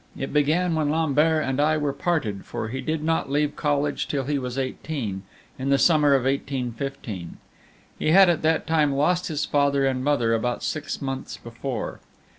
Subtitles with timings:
[0.17, 4.23] It began when Lambert and I were parted, for he did not leave college till
[4.23, 5.21] he was eighteen,
[5.59, 7.37] in the summer of 1815.
[7.99, 11.99] He had at that time lost his father and mother about six months before.